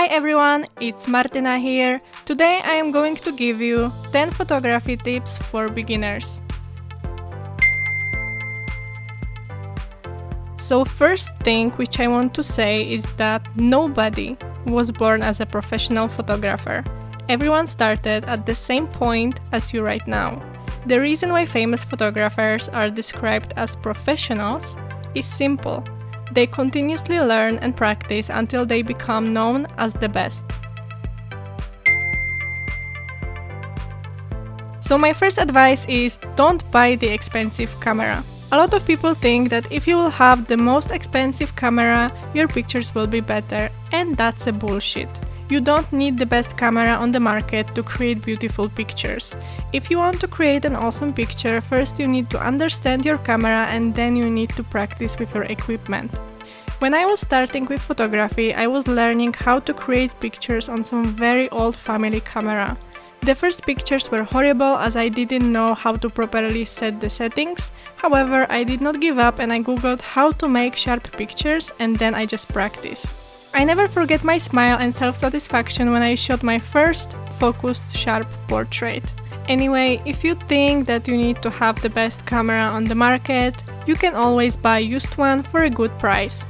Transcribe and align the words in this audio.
Hi 0.00 0.06
everyone, 0.06 0.64
it's 0.80 1.06
Martina 1.06 1.58
here. 1.58 2.00
Today 2.24 2.62
I 2.64 2.72
am 2.76 2.90
going 2.90 3.16
to 3.16 3.32
give 3.32 3.60
you 3.60 3.92
10 4.12 4.30
photography 4.30 4.96
tips 4.96 5.36
for 5.36 5.68
beginners. 5.68 6.40
So, 10.56 10.86
first 10.86 11.36
thing 11.40 11.72
which 11.72 12.00
I 12.00 12.06
want 12.06 12.32
to 12.32 12.42
say 12.42 12.90
is 12.90 13.04
that 13.16 13.44
nobody 13.58 14.38
was 14.64 14.90
born 14.90 15.20
as 15.20 15.40
a 15.40 15.44
professional 15.44 16.08
photographer. 16.08 16.82
Everyone 17.28 17.66
started 17.66 18.24
at 18.24 18.46
the 18.46 18.54
same 18.54 18.86
point 18.86 19.38
as 19.52 19.74
you 19.74 19.82
right 19.82 20.08
now. 20.08 20.40
The 20.86 20.98
reason 20.98 21.28
why 21.30 21.44
famous 21.44 21.84
photographers 21.84 22.70
are 22.70 22.88
described 22.88 23.52
as 23.58 23.76
professionals 23.76 24.78
is 25.14 25.26
simple 25.26 25.84
they 26.32 26.46
continuously 26.46 27.20
learn 27.20 27.58
and 27.58 27.76
practice 27.76 28.30
until 28.30 28.64
they 28.66 28.82
become 28.82 29.32
known 29.32 29.66
as 29.78 29.92
the 29.92 30.08
best. 30.08 30.44
So, 34.80 34.98
my 34.98 35.12
first 35.12 35.38
advice 35.38 35.86
is 35.88 36.18
don't 36.34 36.68
buy 36.70 36.96
the 36.96 37.08
expensive 37.08 37.80
camera. 37.80 38.24
A 38.52 38.56
lot 38.56 38.74
of 38.74 38.84
people 38.84 39.14
think 39.14 39.48
that 39.50 39.70
if 39.70 39.86
you 39.86 39.96
will 39.96 40.10
have 40.10 40.48
the 40.48 40.56
most 40.56 40.90
expensive 40.90 41.54
camera, 41.54 42.10
your 42.34 42.48
pictures 42.48 42.92
will 42.94 43.06
be 43.06 43.20
better, 43.20 43.70
and 43.92 44.16
that's 44.16 44.48
a 44.48 44.52
bullshit. 44.52 45.08
You 45.50 45.60
don't 45.60 45.92
need 45.92 46.16
the 46.16 46.26
best 46.26 46.56
camera 46.56 46.90
on 46.90 47.10
the 47.10 47.18
market 47.18 47.74
to 47.74 47.82
create 47.82 48.22
beautiful 48.22 48.68
pictures. 48.68 49.34
If 49.72 49.90
you 49.90 49.98
want 49.98 50.20
to 50.20 50.28
create 50.28 50.64
an 50.64 50.76
awesome 50.76 51.12
picture, 51.12 51.60
first 51.60 51.98
you 51.98 52.06
need 52.06 52.30
to 52.30 52.38
understand 52.38 53.04
your 53.04 53.18
camera 53.18 53.66
and 53.66 53.92
then 53.92 54.14
you 54.14 54.30
need 54.30 54.50
to 54.50 54.62
practice 54.62 55.18
with 55.18 55.34
your 55.34 55.42
equipment. 55.42 56.12
When 56.78 56.94
I 56.94 57.04
was 57.04 57.18
starting 57.18 57.66
with 57.66 57.82
photography, 57.82 58.54
I 58.54 58.68
was 58.68 58.86
learning 58.86 59.32
how 59.32 59.58
to 59.58 59.74
create 59.74 60.20
pictures 60.20 60.68
on 60.68 60.84
some 60.84 61.06
very 61.06 61.48
old 61.50 61.74
family 61.74 62.20
camera. 62.20 62.78
The 63.22 63.34
first 63.34 63.66
pictures 63.66 64.08
were 64.08 64.22
horrible 64.22 64.76
as 64.76 64.96
I 64.96 65.08
didn't 65.08 65.50
know 65.52 65.74
how 65.74 65.96
to 65.96 66.08
properly 66.08 66.64
set 66.64 67.00
the 67.00 67.10
settings. 67.10 67.72
However, 67.96 68.46
I 68.48 68.62
did 68.62 68.80
not 68.80 69.00
give 69.00 69.18
up 69.18 69.40
and 69.40 69.52
I 69.52 69.64
googled 69.64 70.00
how 70.00 70.30
to 70.30 70.48
make 70.48 70.76
sharp 70.76 71.10
pictures 71.10 71.72
and 71.80 71.96
then 71.96 72.14
I 72.14 72.24
just 72.24 72.48
practiced. 72.48 73.19
I 73.52 73.64
never 73.64 73.88
forget 73.88 74.22
my 74.22 74.38
smile 74.38 74.78
and 74.78 74.94
self 74.94 75.16
satisfaction 75.16 75.90
when 75.90 76.02
I 76.02 76.14
shot 76.14 76.44
my 76.44 76.58
first 76.58 77.12
focused 77.40 77.96
sharp 77.96 78.28
portrait. 78.46 79.02
Anyway, 79.48 80.00
if 80.06 80.22
you 80.22 80.36
think 80.46 80.86
that 80.86 81.08
you 81.08 81.16
need 81.16 81.42
to 81.42 81.50
have 81.50 81.82
the 81.82 81.90
best 81.90 82.24
camera 82.26 82.62
on 82.62 82.84
the 82.84 82.94
market, 82.94 83.64
you 83.86 83.96
can 83.96 84.14
always 84.14 84.56
buy 84.56 84.78
used 84.78 85.16
one 85.18 85.42
for 85.42 85.64
a 85.64 85.70
good 85.70 85.90
price. 85.98 86.46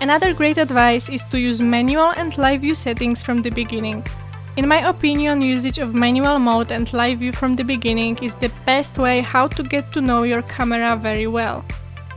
Another 0.00 0.32
great 0.32 0.56
advice 0.56 1.08
is 1.08 1.24
to 1.24 1.40
use 1.40 1.60
manual 1.60 2.12
and 2.16 2.38
live 2.38 2.60
view 2.60 2.76
settings 2.76 3.20
from 3.20 3.42
the 3.42 3.50
beginning. 3.50 4.06
In 4.56 4.68
my 4.68 4.88
opinion, 4.88 5.40
usage 5.40 5.78
of 5.78 5.94
manual 5.94 6.38
mode 6.38 6.70
and 6.70 6.90
live 6.92 7.18
view 7.18 7.32
from 7.32 7.56
the 7.56 7.64
beginning 7.64 8.16
is 8.22 8.34
the 8.36 8.52
best 8.64 8.96
way 8.96 9.20
how 9.20 9.48
to 9.48 9.62
get 9.64 9.92
to 9.92 10.00
know 10.00 10.22
your 10.22 10.42
camera 10.42 10.96
very 10.96 11.26
well. 11.26 11.64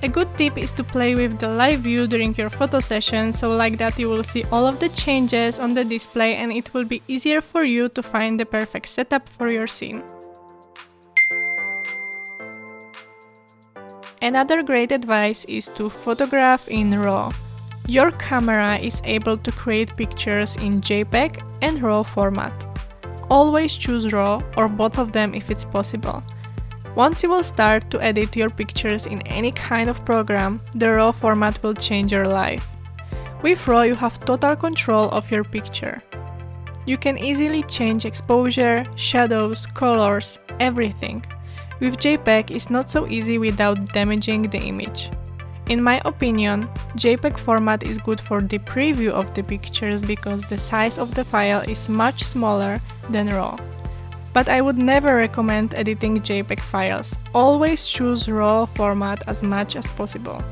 A 0.03 0.09
good 0.09 0.27
tip 0.37 0.57
is 0.57 0.71
to 0.73 0.83
play 0.83 1.15
with 1.15 1.39
the 1.39 1.47
live 1.47 1.79
view 1.79 2.07
during 2.07 2.35
your 2.35 2.49
photo 2.49 2.81
session, 2.81 3.31
so 3.31 3.55
like 3.55 3.77
that 3.77 3.97
you 3.97 4.09
will 4.09 4.21
see 4.21 4.43
all 4.51 4.67
of 4.67 4.81
the 4.81 4.89
changes 4.89 5.61
on 5.61 5.73
the 5.73 5.85
display 5.85 6.35
and 6.35 6.51
it 6.51 6.73
will 6.73 6.83
be 6.83 7.01
easier 7.07 7.39
for 7.39 7.63
you 7.63 7.87
to 7.87 8.03
find 8.03 8.37
the 8.37 8.45
perfect 8.45 8.89
setup 8.89 9.29
for 9.29 9.49
your 9.49 9.65
scene. 9.65 10.03
Another 14.21 14.61
great 14.61 14.91
advice 14.91 15.45
is 15.45 15.69
to 15.79 15.89
photograph 15.89 16.67
in 16.67 16.99
RAW. 16.99 17.31
Your 17.87 18.11
camera 18.11 18.75
is 18.75 19.01
able 19.05 19.37
to 19.37 19.51
create 19.53 19.95
pictures 19.95 20.57
in 20.57 20.81
JPEG 20.81 21.39
and 21.61 21.81
RAW 21.81 22.03
format. 22.03 22.51
Always 23.29 23.77
choose 23.77 24.11
RAW 24.11 24.43
or 24.57 24.67
both 24.67 24.99
of 24.99 25.13
them 25.13 25.33
if 25.33 25.49
it's 25.49 25.63
possible. 25.63 26.21
Once 26.95 27.23
you 27.23 27.29
will 27.29 27.43
start 27.43 27.89
to 27.89 27.99
edit 28.03 28.35
your 28.35 28.51
pictures 28.51 29.07
in 29.07 29.19
any 29.21 29.51
kind 29.51 29.89
of 29.89 30.05
program, 30.05 30.61
the 30.75 30.87
RAW 30.87 31.11
format 31.11 31.61
will 31.63 31.73
change 31.73 32.11
your 32.11 32.27
life. 32.27 32.67
With 33.41 33.67
RAW, 33.67 33.81
you 33.81 33.95
have 33.95 34.23
total 34.23 34.55
control 34.55 35.09
of 35.09 35.31
your 35.31 35.43
picture. 35.43 36.03
You 36.85 36.97
can 36.97 37.17
easily 37.17 37.63
change 37.63 38.05
exposure, 38.05 38.85
shadows, 38.95 39.65
colors, 39.65 40.37
everything. 40.59 41.25
With 41.79 41.97
JPEG, 41.97 42.51
it's 42.51 42.69
not 42.69 42.91
so 42.91 43.07
easy 43.07 43.39
without 43.39 43.87
damaging 43.87 44.43
the 44.43 44.59
image. 44.59 45.09
In 45.69 45.81
my 45.81 45.99
opinion, 46.05 46.69
JPEG 46.95 47.39
format 47.39 47.81
is 47.81 47.97
good 47.97 48.21
for 48.21 48.39
the 48.39 48.59
preview 48.59 49.09
of 49.09 49.33
the 49.33 49.41
pictures 49.41 50.01
because 50.01 50.43
the 50.43 50.59
size 50.59 50.99
of 50.99 51.15
the 51.15 51.23
file 51.23 51.61
is 51.61 51.89
much 51.89 52.23
smaller 52.23 52.79
than 53.09 53.29
RAW 53.29 53.57
but 54.33 54.49
I 54.49 54.61
would 54.61 54.77
never 54.77 55.15
recommend 55.15 55.73
editing 55.75 56.17
JPEG 56.17 56.59
files. 56.59 57.15
Always 57.33 57.85
choose 57.85 58.27
RAW 58.27 58.65
format 58.65 59.23
as 59.27 59.43
much 59.43 59.75
as 59.75 59.87
possible. 59.87 60.43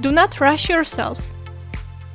Do 0.00 0.12
not 0.12 0.40
rush 0.40 0.68
yourself. 0.68 1.18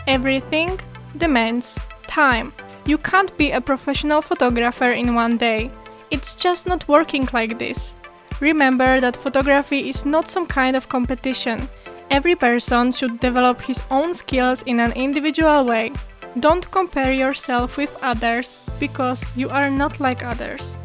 Everything 0.07 0.79
demands 1.17 1.79
time. 2.07 2.53
You 2.85 2.97
can't 2.97 3.35
be 3.37 3.51
a 3.51 3.61
professional 3.61 4.21
photographer 4.21 4.89
in 4.89 5.15
one 5.15 5.37
day. 5.37 5.71
It's 6.11 6.35
just 6.35 6.67
not 6.67 6.87
working 6.87 7.27
like 7.33 7.57
this. 7.57 7.95
Remember 8.39 8.99
that 8.99 9.15
photography 9.15 9.89
is 9.89 10.05
not 10.05 10.29
some 10.29 10.45
kind 10.45 10.75
of 10.75 10.89
competition. 10.89 11.69
Every 12.11 12.35
person 12.35 12.91
should 12.91 13.19
develop 13.19 13.61
his 13.61 13.81
own 13.89 14.13
skills 14.13 14.63
in 14.63 14.79
an 14.79 14.91
individual 14.93 15.65
way. 15.65 15.91
Don't 16.39 16.69
compare 16.71 17.13
yourself 17.13 17.77
with 17.77 17.95
others 18.01 18.59
because 18.79 19.31
you 19.37 19.49
are 19.49 19.69
not 19.69 19.99
like 19.99 20.25
others. 20.25 20.79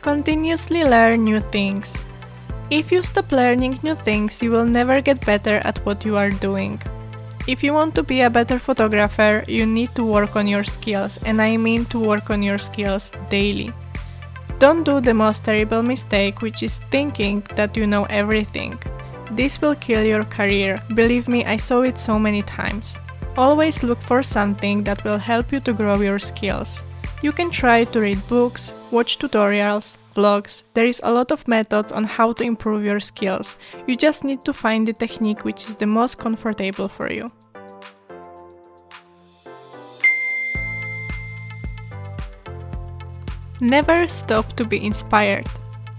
Continuously 0.00 0.84
learn 0.84 1.24
new 1.24 1.40
things. 1.40 2.02
If 2.70 2.90
you 2.92 3.02
stop 3.02 3.32
learning 3.32 3.80
new 3.82 3.94
things, 3.94 4.40
you 4.40 4.50
will 4.50 4.64
never 4.64 5.00
get 5.00 5.26
better 5.26 5.60
at 5.64 5.78
what 5.84 6.04
you 6.04 6.16
are 6.16 6.30
doing. 6.30 6.80
If 7.48 7.64
you 7.64 7.74
want 7.74 7.96
to 7.96 8.04
be 8.04 8.20
a 8.22 8.30
better 8.30 8.60
photographer, 8.60 9.42
you 9.48 9.66
need 9.66 9.94
to 9.96 10.04
work 10.04 10.36
on 10.36 10.46
your 10.46 10.62
skills, 10.62 11.18
and 11.26 11.42
I 11.42 11.56
mean 11.56 11.86
to 11.86 11.98
work 11.98 12.30
on 12.30 12.42
your 12.42 12.58
skills 12.58 13.10
daily. 13.30 13.72
Don't 14.60 14.84
do 14.84 15.00
the 15.00 15.12
most 15.12 15.44
terrible 15.44 15.82
mistake, 15.82 16.40
which 16.40 16.62
is 16.62 16.78
thinking 16.90 17.42
that 17.56 17.76
you 17.76 17.86
know 17.86 18.04
everything. 18.04 18.78
This 19.34 19.62
will 19.62 19.74
kill 19.76 20.04
your 20.04 20.24
career. 20.24 20.82
Believe 20.94 21.26
me, 21.26 21.46
I 21.46 21.56
saw 21.56 21.80
it 21.80 21.98
so 21.98 22.18
many 22.18 22.42
times. 22.42 22.98
Always 23.34 23.82
look 23.82 23.98
for 24.02 24.22
something 24.22 24.84
that 24.84 25.02
will 25.04 25.16
help 25.16 25.52
you 25.52 25.60
to 25.60 25.72
grow 25.72 25.98
your 26.00 26.18
skills. 26.18 26.82
You 27.22 27.32
can 27.32 27.50
try 27.50 27.84
to 27.84 28.00
read 28.00 28.28
books, 28.28 28.74
watch 28.90 29.18
tutorials, 29.18 29.96
vlogs. 30.14 30.64
There 30.74 30.84
is 30.84 31.00
a 31.02 31.10
lot 31.10 31.32
of 31.32 31.48
methods 31.48 31.92
on 31.92 32.04
how 32.04 32.34
to 32.34 32.44
improve 32.44 32.84
your 32.84 33.00
skills. 33.00 33.56
You 33.86 33.96
just 33.96 34.22
need 34.22 34.44
to 34.44 34.52
find 34.52 34.86
the 34.86 34.92
technique 34.92 35.46
which 35.46 35.64
is 35.64 35.76
the 35.76 35.86
most 35.86 36.18
comfortable 36.18 36.88
for 36.88 37.10
you. 37.10 37.32
Never 43.62 44.06
stop 44.08 44.52
to 44.56 44.64
be 44.66 44.84
inspired. 44.84 45.46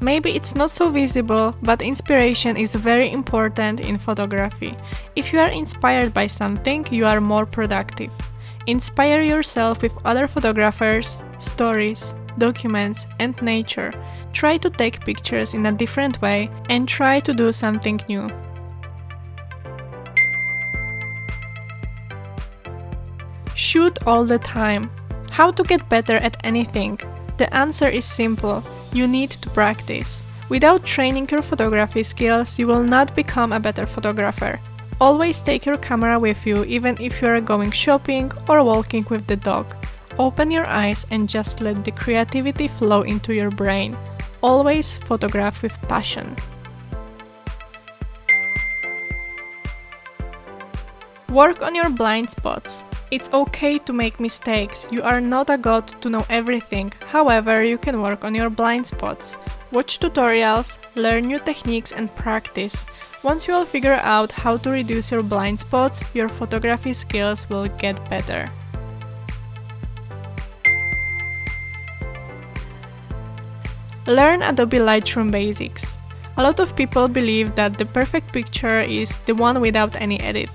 Maybe 0.03 0.35
it's 0.35 0.53
not 0.53 0.69
so 0.69 0.89
visible, 0.89 1.55
but 1.61 1.81
inspiration 1.81 2.57
is 2.57 2.75
very 2.75 3.09
important 3.09 3.79
in 3.79 3.97
photography. 3.97 4.75
If 5.15 5.31
you 5.31 5.39
are 5.39 5.47
inspired 5.47 6.13
by 6.13 6.27
something, 6.27 6.85
you 6.91 7.05
are 7.05 7.21
more 7.21 7.45
productive. 7.45 8.11
Inspire 8.67 9.21
yourself 9.21 9.81
with 9.81 9.97
other 10.03 10.27
photographers, 10.27 11.23
stories, 11.37 12.13
documents, 12.37 13.07
and 13.21 13.41
nature. 13.41 13.93
Try 14.33 14.57
to 14.57 14.69
take 14.69 15.05
pictures 15.05 15.53
in 15.53 15.67
a 15.67 15.71
different 15.71 16.21
way 16.21 16.49
and 16.67 16.85
try 16.85 17.21
to 17.21 17.33
do 17.33 17.53
something 17.53 18.01
new. 18.09 18.27
Shoot 23.55 23.99
all 24.05 24.25
the 24.25 24.39
time. 24.39 24.89
How 25.31 25.49
to 25.51 25.63
get 25.63 25.87
better 25.87 26.17
at 26.17 26.35
anything? 26.43 26.99
The 27.37 27.47
answer 27.55 27.87
is 27.87 28.03
simple 28.03 28.65
you 28.93 29.07
need 29.07 29.31
to 29.31 29.49
practice. 29.49 30.21
Without 30.49 30.85
training 30.85 31.27
your 31.31 31.41
photography 31.41 32.03
skills, 32.03 32.59
you 32.59 32.67
will 32.67 32.83
not 32.83 33.15
become 33.15 33.53
a 33.53 33.59
better 33.59 33.85
photographer. 33.85 34.59
Always 35.01 35.39
take 35.39 35.65
your 35.65 35.77
camera 35.77 36.19
with 36.19 36.45
you, 36.45 36.63
even 36.65 36.97
if 37.01 37.21
you 37.21 37.27
are 37.27 37.41
going 37.41 37.71
shopping 37.71 38.31
or 38.47 38.63
walking 38.63 39.05
with 39.09 39.27
the 39.27 39.35
dog. 39.35 39.65
Open 40.19 40.51
your 40.51 40.67
eyes 40.67 41.05
and 41.09 41.27
just 41.27 41.61
let 41.61 41.83
the 41.83 41.91
creativity 41.91 42.67
flow 42.67 43.01
into 43.01 43.33
your 43.33 43.49
brain. 43.49 43.97
Always 44.41 44.95
photograph 44.95 45.63
with 45.63 45.73
passion. 45.89 46.35
Work 51.29 51.63
on 51.63 51.73
your 51.73 51.89
blind 51.89 52.29
spots. 52.29 52.85
It's 53.13 53.29
okay 53.31 53.77
to 53.77 53.93
make 53.93 54.19
mistakes. 54.19 54.87
You 54.89 55.03
are 55.03 55.21
not 55.21 55.51
a 55.51 55.55
god 55.55 55.85
to 56.01 56.09
know 56.09 56.25
everything. 56.31 56.91
However, 57.05 57.63
you 57.63 57.77
can 57.77 58.01
work 58.01 58.25
on 58.25 58.33
your 58.33 58.49
blind 58.49 58.87
spots. 58.87 59.37
Watch 59.71 59.99
tutorials, 59.99 60.79
learn 60.95 61.27
new 61.27 61.37
techniques, 61.37 61.91
and 61.91 62.09
practice. 62.15 62.87
Once 63.21 63.47
you 63.47 63.53
will 63.53 63.65
figure 63.65 63.99
out 64.01 64.31
how 64.31 64.57
to 64.57 64.71
reduce 64.71 65.11
your 65.11 65.21
blind 65.21 65.59
spots, 65.59 66.01
your 66.15 66.27
photography 66.27 66.91
skills 66.91 67.47
will 67.51 67.67
get 67.77 67.93
better. 68.09 68.49
Learn 74.07 74.41
Adobe 74.41 74.79
Lightroom 74.79 75.29
basics. 75.29 75.99
A 76.37 76.41
lot 76.41 76.59
of 76.59 76.75
people 76.75 77.07
believe 77.07 77.53
that 77.53 77.77
the 77.77 77.85
perfect 77.85 78.33
picture 78.33 78.81
is 78.81 79.17
the 79.27 79.35
one 79.35 79.61
without 79.61 80.01
any 80.01 80.19
edit 80.21 80.49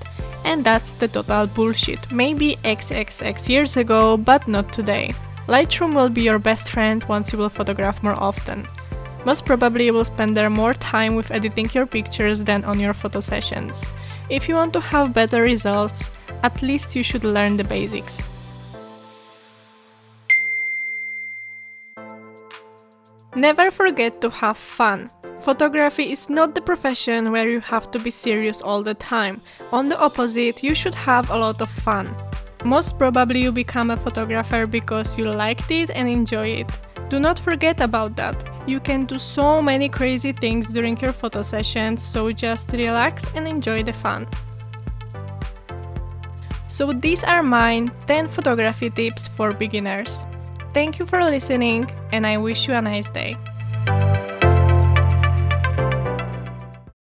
and 0.44 0.64
that's 0.64 0.92
the 0.92 1.08
total 1.08 1.46
bullshit. 1.46 2.10
Maybe 2.10 2.56
XXX 2.64 3.48
years 3.48 3.76
ago, 3.76 4.16
but 4.16 4.48
not 4.48 4.72
today. 4.72 5.10
Lightroom 5.46 5.94
will 5.94 6.10
be 6.10 6.22
your 6.22 6.38
best 6.38 6.68
friend 6.68 7.02
once 7.04 7.32
you 7.32 7.38
will 7.38 7.48
photograph 7.48 8.02
more 8.02 8.18
often. 8.20 8.66
Most 9.24 9.44
probably 9.44 9.86
you 9.86 9.92
will 9.92 10.04
spend 10.04 10.36
there 10.36 10.50
more 10.50 10.74
time 10.74 11.14
with 11.14 11.30
editing 11.30 11.68
your 11.72 11.86
pictures 11.86 12.44
than 12.44 12.64
on 12.64 12.78
your 12.78 12.94
photo 12.94 13.20
sessions. 13.20 13.84
If 14.30 14.48
you 14.48 14.54
want 14.54 14.72
to 14.74 14.80
have 14.80 15.14
better 15.14 15.42
results, 15.42 16.10
at 16.42 16.62
least 16.62 16.94
you 16.94 17.02
should 17.02 17.24
learn 17.24 17.56
the 17.56 17.64
basics. 17.64 18.22
Never 23.34 23.70
forget 23.70 24.20
to 24.20 24.30
have 24.30 24.56
fun. 24.56 25.10
Photography 25.48 26.12
is 26.12 26.28
not 26.28 26.54
the 26.54 26.60
profession 26.60 27.32
where 27.32 27.48
you 27.48 27.60
have 27.60 27.90
to 27.92 27.98
be 27.98 28.10
serious 28.10 28.60
all 28.60 28.82
the 28.82 28.92
time. 28.92 29.40
On 29.72 29.88
the 29.88 29.98
opposite, 29.98 30.62
you 30.62 30.74
should 30.74 30.94
have 30.94 31.30
a 31.30 31.38
lot 31.38 31.62
of 31.62 31.70
fun. 31.70 32.14
Most 32.66 32.98
probably, 32.98 33.40
you 33.40 33.50
become 33.50 33.90
a 33.90 33.96
photographer 33.96 34.66
because 34.66 35.16
you 35.16 35.24
liked 35.24 35.70
it 35.70 35.88
and 35.88 36.06
enjoy 36.06 36.48
it. 36.48 36.68
Do 37.08 37.18
not 37.18 37.38
forget 37.38 37.80
about 37.80 38.14
that. 38.16 38.36
You 38.66 38.78
can 38.78 39.06
do 39.06 39.18
so 39.18 39.62
many 39.62 39.88
crazy 39.88 40.32
things 40.32 40.70
during 40.70 41.00
your 41.00 41.14
photo 41.14 41.40
sessions, 41.40 42.02
so 42.02 42.30
just 42.30 42.70
relax 42.72 43.30
and 43.34 43.48
enjoy 43.48 43.82
the 43.84 43.94
fun. 43.94 44.26
So, 46.68 46.92
these 46.92 47.24
are 47.24 47.42
mine 47.42 47.90
10 48.06 48.28
photography 48.28 48.90
tips 48.90 49.28
for 49.28 49.54
beginners. 49.54 50.26
Thank 50.74 50.98
you 50.98 51.06
for 51.06 51.24
listening, 51.24 51.90
and 52.12 52.26
I 52.26 52.36
wish 52.36 52.68
you 52.68 52.74
a 52.74 52.82
nice 52.82 53.08
day. 53.08 53.38